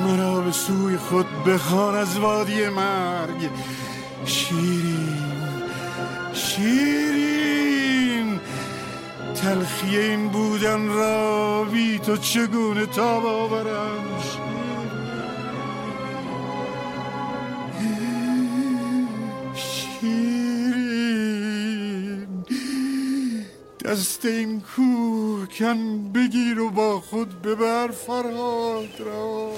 [0.03, 3.49] مرا به سوی خود بخوان از وادی مرگ.
[4.25, 5.26] شیرین.
[6.57, 8.39] شیرین
[9.35, 14.19] تلخی این بودن را بی تو چگونه تاب آورم
[19.55, 20.37] شیرین.
[23.85, 29.51] دست این کوه کن بگیر و با خود ببر فرهاد را.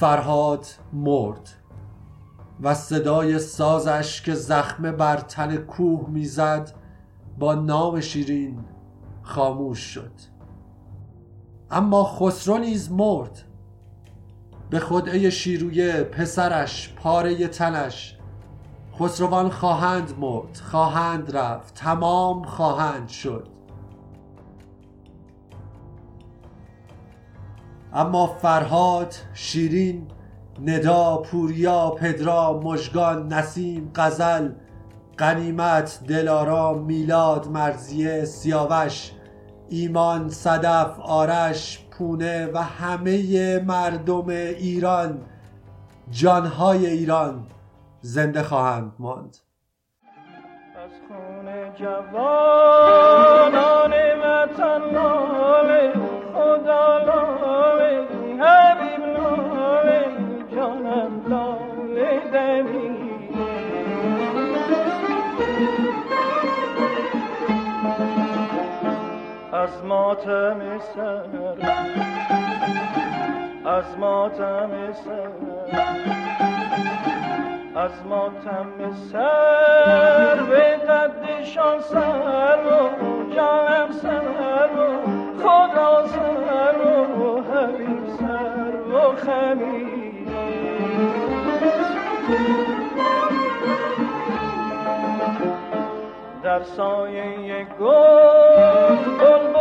[0.00, 1.57] فرهاد مرد.
[2.62, 6.74] و صدای سازش که زخمه بر تن کوه می‌زد
[7.38, 8.64] با نام شیرین
[9.22, 10.12] خاموش شد.
[11.70, 13.42] اما خسرو نیز مرد.
[14.70, 18.18] به خدعه شیرویه پسرش پاره تنش
[19.00, 23.48] خسروان خواهند مرد خواهند رفت تمام خواهند شد.
[27.92, 30.06] اما فرهاد شیرین
[30.66, 34.50] ندا پوریا پدرا مژگان نسیم غزل
[35.18, 39.12] قنیمت دلارام میلاد مرزیه سیاوش
[39.68, 45.18] ایمان صدف آرش پونه و همه مردم ایران
[46.10, 47.46] جانهای ایران
[48.00, 49.36] زنده خواهند ماند.
[51.78, 53.92] جوانان
[54.22, 54.82] وطن
[60.88, 63.08] جانم لاله دمی.
[69.52, 71.24] از ماتم سر
[73.66, 75.30] از ماتم سر
[77.76, 80.42] از ماتم سر.
[80.50, 85.08] به قدشان سر و جانم سر و
[85.42, 86.78] خدا سر
[87.20, 88.08] و حبیب
[88.94, 90.07] و خمیر.
[96.58, 99.57] در سایه گل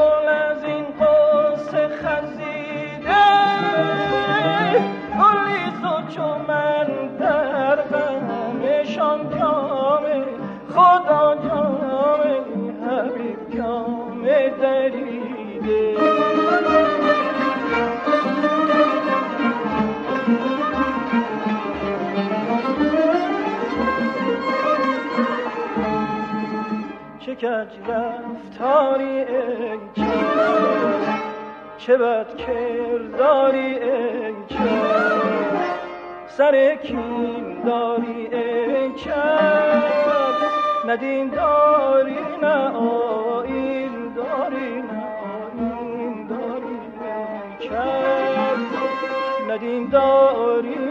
[27.42, 29.80] کج رفتاری ای
[31.78, 34.34] چه بد کرداری ای
[36.28, 38.92] سر کین داری ای
[40.88, 46.78] ندین داری نه آین داری نه آین داری
[47.62, 47.78] ای
[49.50, 50.87] ندین داری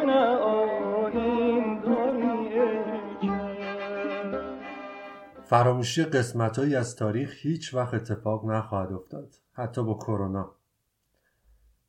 [5.49, 10.57] فراموشی قسمتهایی از تاریخ هیچ وقت اتفاق نخواهد افتاد حتی با کرونا.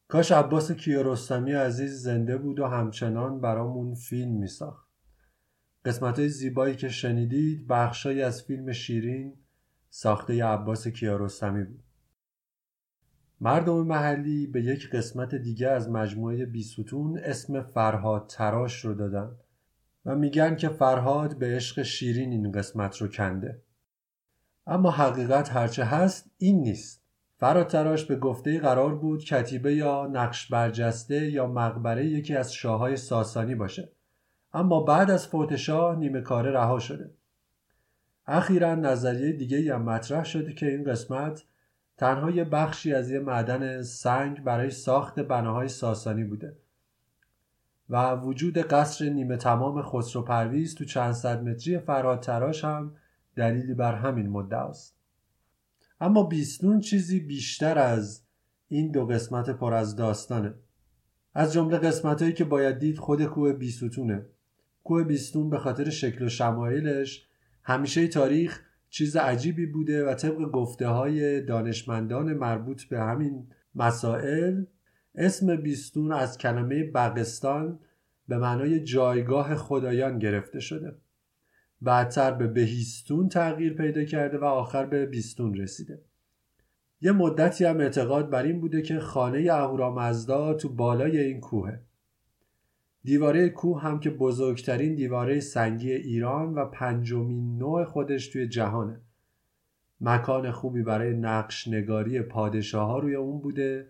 [0.08, 4.88] کاش عباس کیارستمی عزیز زنده بود و همچنان برامون فیلم میساخت.
[5.86, 9.34] قسمت های زیبایی که شنیدید بخشایی از فیلم شیرین
[9.90, 11.84] ساخته عباس کیارستمی بود.
[13.42, 19.36] مردم محلی به یک قسمت دیگه از مجموعه بیستون اسم فرهاد تراش رو دادن.
[20.08, 23.62] و میگن که فرهاد به عشق شیرین این قسمت رو کنده.
[24.68, 27.04] اما حقیقت هرچه هست این نیست.
[27.38, 32.98] فرهاد تراش به گفته قرار بود کتیبه یا نقش برجسته یا مقبره یکی از شاههای
[32.98, 33.92] ساسانی باشه.
[34.54, 37.12] اما بعد از فوت شاه نیمه کاره رها شده.
[38.28, 41.44] اخیرا نظریه دیگه هم مطرح شده که این قسمت
[41.98, 46.56] تنها یه بخشی از یه معدن سنگ برای ساخت بناهای ساسانی بوده.
[47.90, 52.96] و وجود قصر نیمه تمام خسرو پرویز تو چند صد متری فراد تراش هم
[53.36, 54.98] دلیلی بر همین مدعاست
[56.02, 58.22] اما بیستون چیزی بیشتر از
[58.68, 60.54] این دو قسمت پر از داستانه.
[61.34, 64.26] از جمله قسمت که باید دید خود کوه بیستونه.
[64.84, 67.28] کوه بیستون به خاطر شکل و شمایلش
[67.64, 74.64] همیشه تاریخ چیز عجیبی بوده و طبق گفته های دانشمندان مربوط به همین مسائل
[75.18, 77.80] اسم بیستون از کلمه بغستان
[78.28, 80.96] به معنای جایگاه خدایان گرفته شده.
[81.82, 86.02] بعدتر به بهیستون تغییر پیدا کرده و آخر به بیستون رسیده.
[87.02, 91.82] یه مدتی هم اعتقاد بر این بوده که خانه اهورامزدا تو بالای این کوهه.
[93.04, 99.02] دیواره کوه هم که بزرگترین دیواره سنگی ایران و پنجمین نوع خودش توی جهانه.
[100.02, 103.88] مکان خوبی برای نقش نگاری پادشاه ها روی اون بوده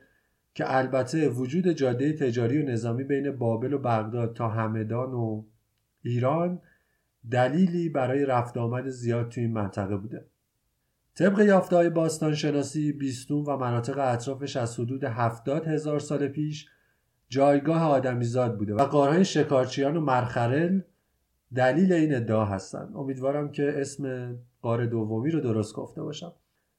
[0.57, 5.43] که البته وجود جاده تجاری و نظامی بین بابل و بغداد تا همدان و
[6.01, 6.61] ایران
[7.31, 10.25] دلیلی برای رفت آمد زیاد توی این منطقه بوده.
[11.15, 16.69] طبق یافته های باستان شناسی بیستون و مناطق اطرافش از حدود هفتاد هزار سال پیش
[17.29, 20.81] جایگاه آدمیزاد بوده و قارهای شکارچیان و مرخرل
[21.55, 26.33] دلیل این ادعا هستن امیدوارم که اسم قار دومی رو درست گفته باشم.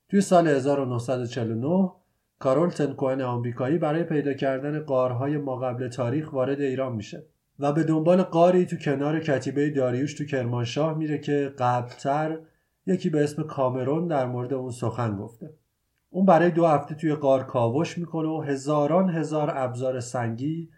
[0.08, 1.90] توی سال 1949
[2.38, 7.26] کارول تنکوهن آمریکایی برای پیدا کردن قارهای ما قبل تاریخ وارد ایران میشه
[7.58, 12.38] و به دنبال قاری تو کنار کتیبه داریوش تو کرمانشاه میره که قبلتر
[12.86, 15.50] یکی به اسم کامرون در مورد اون سخن گفته.
[16.10, 20.70] اون برای دو هفته توی قار کاوش می‌کنه و هزاران هزار ابزار سنگی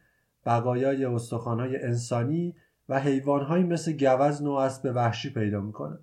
[0.47, 2.55] بقایای استخوانهای انسانی
[2.89, 5.99] و حیوانهایی مثل گوزن و اسب وحشی پیدا می‌کنه.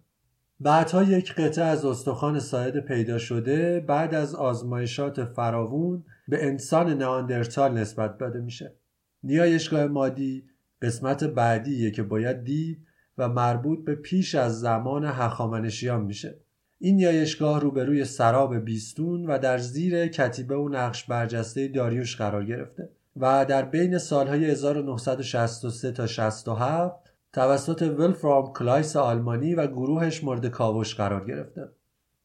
[0.59, 7.77] بعدها یک قطعه از استخوان ساعد پیدا شده بعد از آزمایشات فراوون به انسان ناندرتال
[7.77, 8.75] نسبت داده میشه.
[9.23, 10.43] نیایشگاه مادی
[10.81, 12.87] قسمت بعدیه که باید دید
[13.17, 16.39] و مربوط به پیش از زمان هخامنشیان میشه.
[16.79, 22.89] این نیایشگاه روبروی سراب بیستون و در زیر کتیبه و نقش برجسته داریوش قرار گرفته
[23.15, 30.95] و در بین سالهای 1963 تا 67 توسط ولفرام کلایس آلمانی و گروهش مورد کاوش
[30.95, 31.69] قرار گرفته.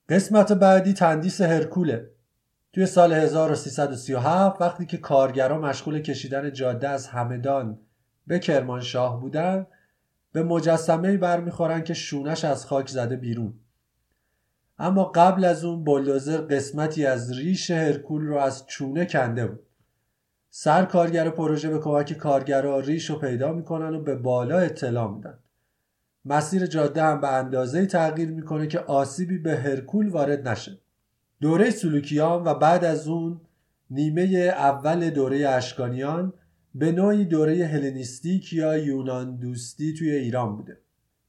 [0.08, 2.10] قسمت بعدی تندیس هرکوله.
[2.72, 7.78] توی سال 1337 وقتی که کارگرا مشغول کشیدن جاده از همدان
[8.26, 9.66] به کرمانشاه بودن
[10.32, 13.54] به مجسمه برمیخورن که شونش از خاک زده بیرون.
[14.78, 19.66] اما قبل از اون بلدوزر قسمتی از ریش هرکول رو از چونه کنده بود.
[20.54, 25.38] سر کارگر پروژه به کمک کارگرا ریش رو پیدا می‌کنن و به بالا اطلاع میدن.
[26.24, 30.78] مسیر جاده هم به اندازه تغییر می‌کنه که آسیبی به هرکول وارد نشه.
[31.40, 33.40] دوره سلوکیان و بعد از اون
[33.90, 34.22] نیمه
[34.58, 36.32] اول دوره اشکانیان
[36.74, 40.78] به نوعی دوره هلنیستیک یا یونان دوستی توی ایران بوده.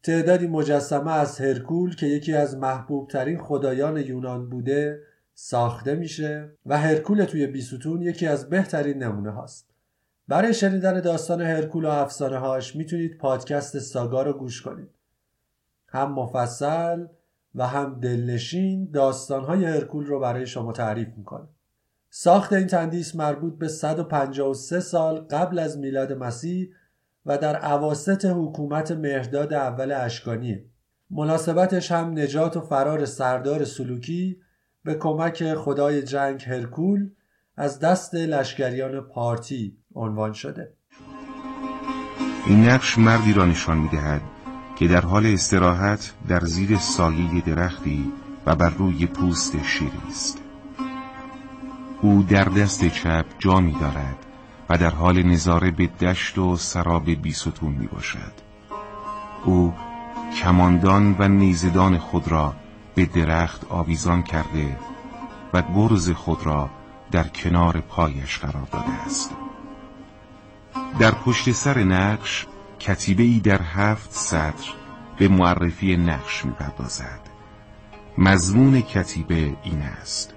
[0.03, 4.99] تعدادی مجسمه از هرکول که یکی از محبوب ترین خدایان یونان بوده
[5.33, 9.69] ساخته میشه و هرکول توی بیستون یکی از بهترین نمونه هاست.
[10.27, 14.89] برای شنیدن داستان هرکول و افسانه هاش می‌تونید پادکست ساگا رو گوش کنید.
[15.87, 17.05] هم مفصل
[17.55, 21.47] و هم دلنشین داستانهای هرکول رو برای شما تعریف می‌کنه.
[22.09, 26.69] ساخت این تندیس مربوط به 153 سال قبل از میلاد مسیح
[27.25, 30.65] و در عواست حکومت مهرداد اول اشکانیه.
[31.09, 34.42] مناسبتش هم نجات و فرار سردار سلوکی
[34.85, 37.09] به کمک خدای جنگ هرکول
[37.57, 40.73] از دست لشکریان پارتی عنوان شده.
[42.45, 44.21] این نقش مردی را نشان می‌دهد
[44.75, 48.13] که در حال استراحت در زیر سایه درختی
[48.45, 50.37] و بر روی پوست شیری است.
[52.01, 54.17] او در دست چپ جامی دارد
[54.69, 58.33] و در حال نظاره به دشت و سراب بیستون می باشد
[59.45, 59.73] او
[60.41, 62.53] کماندان و نیزدان خود را
[62.95, 64.77] به درخت آویزان کرده
[65.53, 66.69] و گرز خود را
[67.11, 69.31] در کنار پایش قرار داده است.
[70.99, 72.45] در پشت سر نقش
[72.79, 74.69] کتیبه ای در هفت سطر
[75.17, 77.19] به معرفی نقش می‌پردازد.
[78.17, 80.33] مضمون کتیبه این است.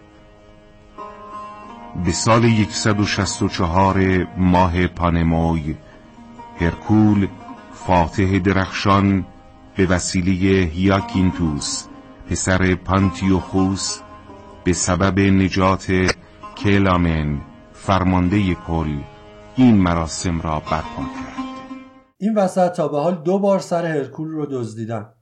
[2.04, 5.76] به سال 164 ماه پانموی
[6.60, 7.28] هرکول
[7.72, 9.26] فاتح درخشان
[9.76, 11.84] به وسیله هیاکینتوس
[12.30, 13.98] پسر پانتیوخوس
[14.64, 15.86] به سبب نجات
[16.56, 17.40] کلامن
[17.72, 18.98] فرمانده کل
[19.56, 21.46] این مراسم را برپا کرد.
[22.18, 25.12] این وسط تا به حال دو بار سر هرکول رو دزدیدن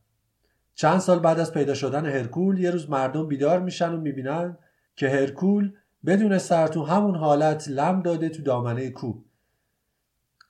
[0.74, 4.58] چند سال بعد از پیدا شدن هرکول یه روز مردم بیدار میشن و می‌بینن
[4.96, 5.72] که هرکول
[6.06, 9.24] بدون سر تو همون حالت لم داده تو دامنه کوه.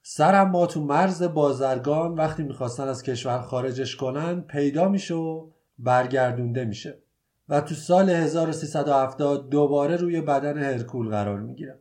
[0.02, 5.14] سر ما تو مرز بازرگان وقتی می‌خواستن از کشور خارجش کنن پیدا میشه
[5.78, 6.98] برگردونده میشه
[7.48, 11.80] و تو سال 1370 دوباره روی بدن هرکول قرار می‌گیره.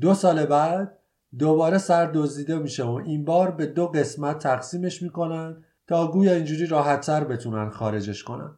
[0.00, 0.98] دو سال بعد
[1.38, 6.66] دوباره سر دزدیده میشه و این بار به دو قسمت تقسیمش می‌کنن تا گویا اینجوری
[6.66, 8.56] راحتتر بتونن خارجش کنن.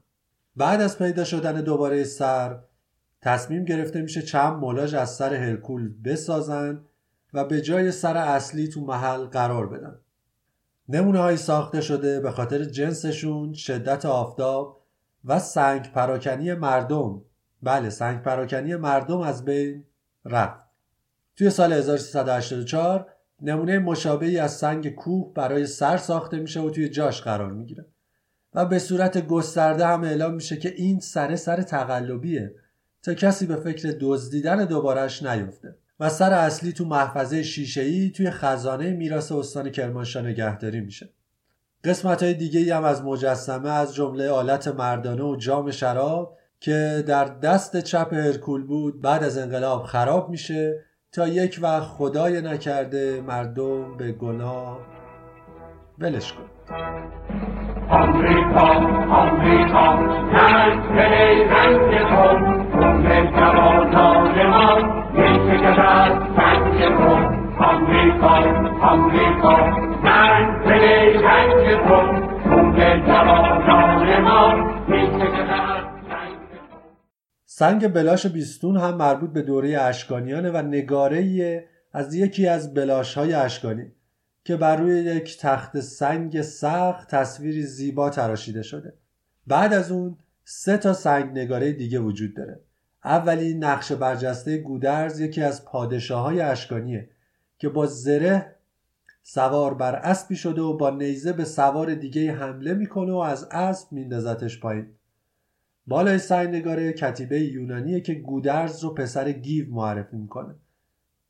[0.56, 2.60] بعد از پیدا شدن دوباره سر
[3.22, 6.84] تصمیم گرفته میشه چند مولاژ از سر هرکول بسازن
[7.34, 9.98] و به جای سر اصلی تو محل قرار بدن.
[10.88, 14.82] نمونه های ساخته شده به خاطر جنسشون شدت آفتاب
[15.24, 17.22] و سنگ پراکنی مردم.
[17.62, 19.84] بله سنگ پراکنی مردم از بین
[20.24, 20.62] رفت.
[21.36, 23.06] توی سال 1384
[23.40, 27.86] نمونه مشابهی از سنگ کوه برای سر ساخته میشه و توی جاش قرار می‌گیره.
[28.54, 32.54] و به صورت گسترده هم اعلام میشه که این سر سر تقلبیه
[33.02, 35.76] تا کسی به فکر دزدیدن دوبارش نیفته.
[36.02, 41.08] و سر اصلی تو محفظه شیشه‌ای توی خزانه میراث استان کرمانشاه نگهداری میشه.
[41.84, 47.24] قسمت های دیگه هم از مجسمه از جمله آلت مردانه و جام شراب که در
[47.24, 53.96] دست چپ هرکول بود بعد از انقلاب خراب میشه تا یک وقت خدای نکرده مردم
[53.96, 54.78] به گناه
[55.98, 56.48] ولش کن.
[77.44, 83.34] سنگ بلاش بیستون هم مربوط به دوره اشکانیانه و نگاره از یکی از بلاش های
[83.34, 83.92] اشکانی
[84.44, 88.94] که بر روی یک تخت سنگ سخت تصویری زیبا تراشیده شده.
[89.46, 92.60] بعد از اون سه تا سنگ نگاره دیگه وجود داره.
[93.04, 97.08] اولی نقش برجسته گودرز یکی از پادشاه های اشکانیه
[97.58, 98.54] که با زره
[99.22, 103.92] سوار بر اسبی شده و با نیزه به سوار دیگه حمله می‌کنه و از اسب
[103.92, 104.86] میندازتش پایین.
[105.86, 110.54] بالای نگاره کتیبه یونانیه که گودرز رو پسر گیو معرفی می‌کنه.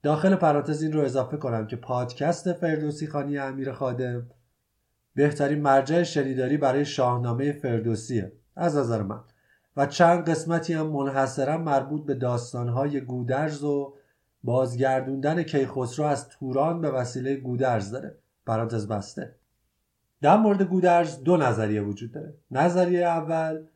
[0.03, 4.31] داخل پرانتز این رو اضافه کنم که پادکست فردوسی خانی امیر خادم
[5.15, 9.21] بهترین مرجع شنیداری برای شاهنامه فردوسیه از نظر من.
[9.77, 13.95] و چند قسمتی هم منحصرا مربوط به داستانهای گودرز و
[14.45, 18.15] بازگردوندن کیخسرو از توران به وسیله گودرز داره.
[18.47, 19.35] پرانتز بسته.
[20.21, 22.35] در مورد گودرز دو نظریه وجود داره.
[22.51, 23.67] نظریه اول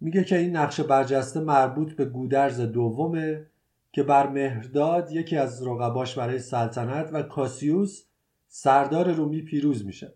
[0.00, 3.46] میگه که این نقش برجسته مربوط به گودرز دومه
[3.92, 8.04] که بر مهرداد یکی از رقباش برای سلطنت و کاسیوس
[8.48, 10.12] سردار رومی پیروز میشه.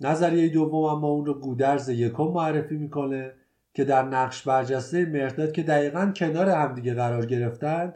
[0.00, 3.32] نظریه دوم اما اون رو گودرز یکم معرفی می‌کنه.
[3.74, 7.94] که در نقش برجسته مهرداد که دقیقا کنار همدیگه قرار گرفتن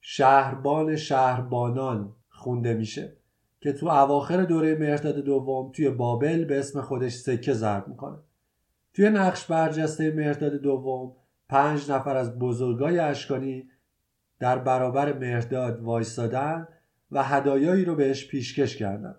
[0.00, 3.12] شهربان شهربانان خونده میشه
[3.60, 8.16] که تو اواخر دوره مهرداد دوم توی بابل به اسم خودش سکه ضرب می‌کنه.
[8.94, 11.12] توی نقش برجسته مهرداد دوم
[11.48, 13.68] پنج نفر از بزرگای اشکانی
[14.38, 16.68] در برابر مهرداد وایستادن
[17.10, 19.14] و هدایایی رو بهش پیشکش کردن.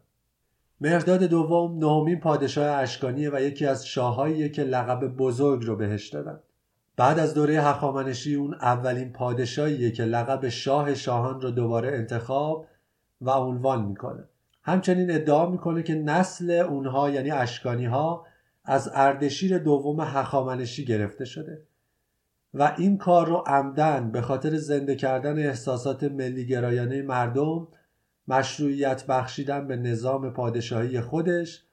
[0.82, 6.40] مهرداد دوم نهمین پادشاه اشکانیه و یکی از شاههاییه که لقب بزرگ رو بهش دادن.
[6.98, 12.68] بعد از دوره هخامنشی اون اولین پادشاهیه که لقب شاه شاهان رو دوباره انتخاب
[13.22, 14.24] و عنوان می‌کنه.
[14.64, 18.26] همچنین ادعا می‌کنه که نسل اونها یعنی اشکانی ها
[18.66, 21.62] از اردشیر دوم هخامنشی گرفته شده
[22.54, 27.68] و این کار رو عمدن به خاطر زنده کردن احساسات ملی گرایانه مردم
[28.28, 31.64] مشروعیت بخشیدن به نظام پادشاهی خودش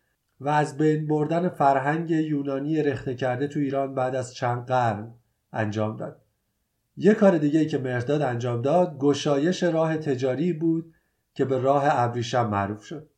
[0.41, 5.15] و از بین بردن فرهنگ یونانی رخته کرده تو ایران بعد از چند قرن
[5.53, 6.23] انجام داد.
[6.97, 10.95] یه کار دیگه که مرداد انجام داد گشایش راه تجاری بود
[11.35, 13.09] که به راه ابریشم معروف شد.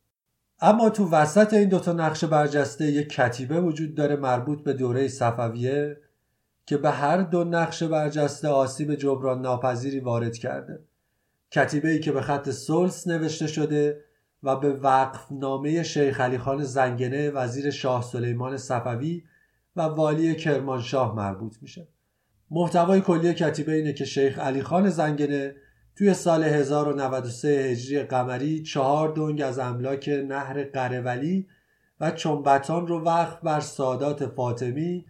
[0.59, 5.97] اما تو وسط این دوتا نقش برجسته یک کتیبه وجود داره مربوط به دوره صفویه
[6.65, 10.79] که به هر دو نقش برجسته آسیب جبران ناپذیری وارد کرده.
[11.55, 14.03] کتیبه ای که به خط سلس نوشته شده
[14.43, 19.23] و به وقف نامه شیخ علی خان زنگنه وزیر شاه سلیمان صفوی
[19.75, 21.87] و والی کرمانشاه مربوط میشه.
[22.51, 25.55] محتوای کلی کتیبه اینه که شیخ علی خان زنگنه
[25.95, 31.47] توی سال 1093 هجری قمری چهار دنگ از املاک نهر قرولی
[31.99, 35.05] و چنبتان رو وقف بر سادات فاطمی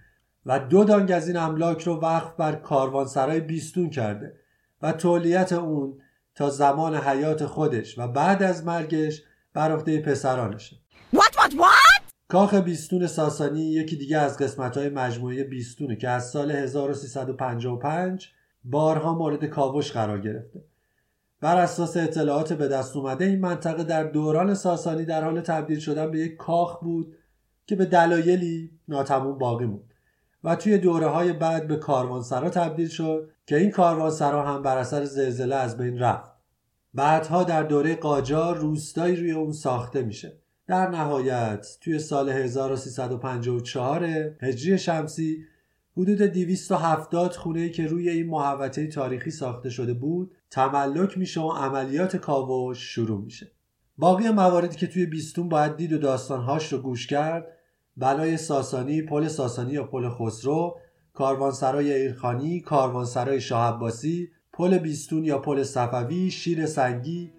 [0.46, 4.34] و دو دانگ از این املاک رو وقف بر کاروانسرای بیستون کرده
[4.82, 6.02] و تولیت اون
[6.36, 9.24] تا زمان حیات خودش و بعد از مرگش
[9.54, 10.76] بر عهده پسرانشه.
[11.16, 11.96] What what what?
[12.28, 18.30] کاخ بیستون ساسانی یکی دیگه از قسمت های مجموعه بیستونه که از سال 1355
[18.64, 20.64] بارها مورد کاوش قرار گرفته.
[21.42, 26.12] بر اساس اطلاعات به دست اومده این منطقه در دوران ساسانی در حال تبدیل شدن
[26.12, 27.16] به یک کاخ بود
[27.68, 29.94] که به دلایلی ناتموم باقی موند
[30.44, 35.06] و توی دوره های بعد به کاروانسرا تبدیل شد که این کاروانسرا هم بر اثر
[35.06, 36.32] زلزله از بین رفت.
[36.94, 40.38] بعدها در دوره قاجار روستایی روی اون ساخته میشه.
[40.68, 44.04] در نهایت توی سال 1354
[44.42, 45.46] هجری شمسی
[45.98, 52.18] حدود 270 خونه که روی این محوطه تاریخی ساخته شده بود تملک میشه و عملیات
[52.18, 53.52] کاوش شروع میشه.
[53.98, 57.48] باقی مواردی که توی بیستون باید دید و داستانهاش رو گوش کرد
[57.98, 60.78] بلای ساسانی، پل ساسانی یا پل خسرو،
[61.16, 67.32] کاروانسرای ایرخانی، کاروانسرای شاه عباسی، پل بیستون یا پل صفوی، شیر سنگی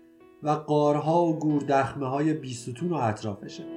[0.43, 3.76] و قارها و گوردخمه های بیستون و اطرافشه.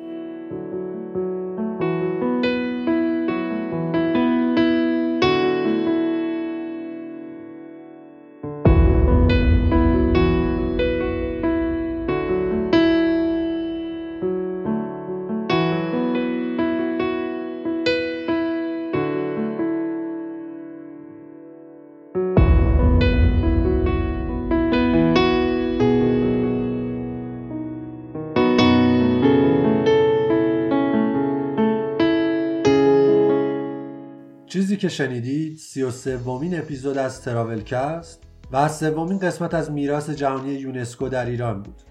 [34.80, 41.10] که شنیدید سی و سومین اپیزود از تراولکست و سومین قسمت از میراث جهانی یونسکو
[41.10, 41.82] در ایران بود.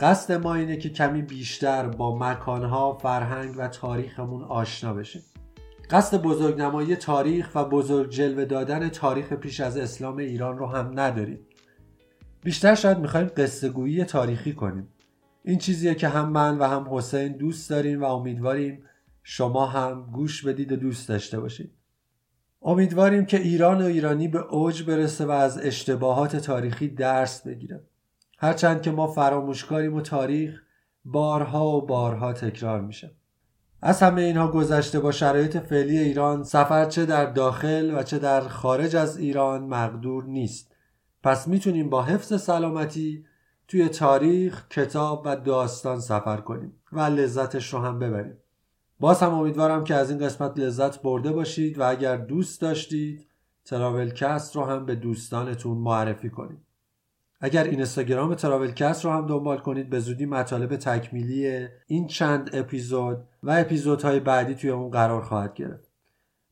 [0.00, 5.22] قصد ما اینه که کمی بیشتر با مکانها، فرهنگ و تاریخمون آشنا بشیم.
[5.90, 11.38] قصد بزرگنمایی تاریخ و بزرگ جلوه دادن تاریخ پیش از اسلام ایران رو هم نداریم.
[12.44, 14.88] بیشتر شاید می‌خوایم قصه گویی تاریخی کنیم.
[15.44, 18.82] این چیزیه که هم من و هم حسین دوست داریم و امیدواریم
[19.22, 21.77] شما هم گوش بدید و دوست داشته باشید.
[22.62, 27.84] امیدواریم که ایران و ایرانی به اوج برسه و از اشتباهات تاریخی درس بگیره
[28.38, 30.62] هرچند که ما فراموشکاریم و تاریخ
[31.04, 33.14] بارها و بارها تکرار میشه.
[33.82, 38.40] از همه اینها گذشته با شرایط فعلی ایران سفر چه در داخل و چه در
[38.40, 40.74] خارج از ایران مقدور نیست.
[41.22, 43.24] پس می‌تونیم با حفظ سلامتی
[43.68, 48.36] توی تاریخ، کتاب و داستان سفر کنیم و لذتش رو هم ببریم.
[49.00, 53.26] باز هم امیدوارم که از این قسمت لذت برده باشید و اگر دوست داشتید
[53.64, 56.58] تراولکست رو هم به دوستانتون معرفی کنید.
[57.40, 63.50] اگر اینستاگرام تراولکست رو هم دنبال کنید به زودی مطالب تکمیلی این چند اپیزود و
[63.50, 65.90] اپیزودهای بعدی توی اون قرار خواهد گرفت.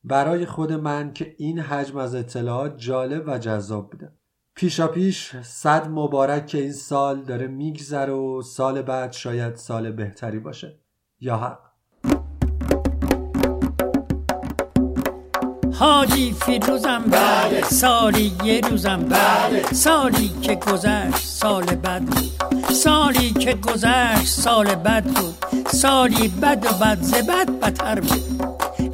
[0.05, 4.13] برای خود من که این حجم از اطلاعات جالب و جذاب بوده.
[4.55, 10.39] پیشا پیش صد مبارک که این سال داره میگذره و سال بعد شاید سال بهتری
[10.39, 10.79] باشه.
[11.21, 11.37] یا
[15.79, 17.63] حاجی فیروزم بله.
[17.63, 19.63] سالی یه روزم بله.
[19.73, 22.33] سالی که گذشت سال بد بود.
[22.73, 25.35] سالی که گذشت سال بد بود.
[25.73, 28.43] سالی بد و بد زبد بتر بود.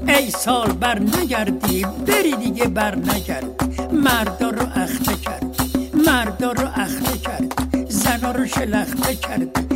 [0.08, 5.44] ای سال بر نگردی بری دیگه بر نگردی مردا رو اخته کرد.
[6.06, 7.52] مردا رو اخته کرد.
[7.88, 9.71] زنا رو شلخته کردی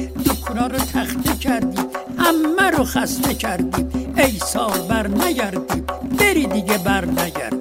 [0.46, 1.82] دکونا رو تخته کردی
[2.18, 3.86] همه رو خسته کردی.
[4.16, 5.82] ای سال بر نگردی
[6.18, 7.56] بری دیگه بر نگردی.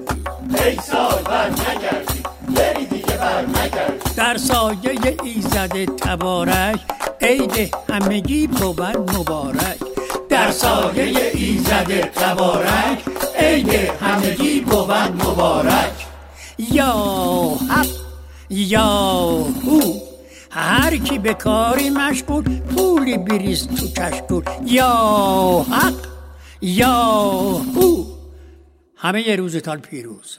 [0.64, 2.22] ای سال بر نگردی
[2.56, 4.14] بری دیگه بر نگردی.
[4.16, 6.80] در سایه ایزد تبارک
[7.20, 8.80] عید همگی بود
[9.16, 9.78] مبارک.
[10.28, 12.98] در سایه ایزد تبارک
[13.38, 13.70] عید
[14.00, 16.06] همگی بود مبارک.
[16.58, 16.92] یا
[17.70, 17.86] حق
[18.50, 18.86] یا
[19.64, 20.05] هو.
[20.56, 26.06] هر کی به کاری مشغول پولی بریز تو کشکول یا حق
[26.62, 26.92] یا
[27.76, 28.04] هو.
[28.96, 30.38] همه روزتان پیروز.